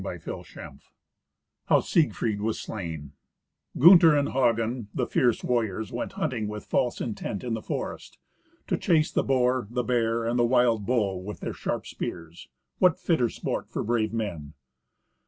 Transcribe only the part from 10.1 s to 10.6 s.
and the